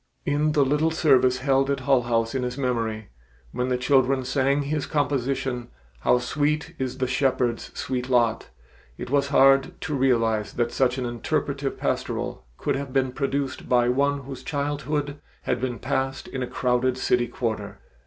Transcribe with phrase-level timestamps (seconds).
[0.25, 3.09] In the little service held at Hull House in his memory,
[3.51, 5.67] when the children sang his composition,
[5.99, 8.49] "How Sweet is the Shepherd's Sweet Lot,"
[8.97, 13.89] it was hard to realize that such an interpretive pastoral could have been produced by
[13.89, 17.77] one whose childhood had been passed in a crowded city quarter.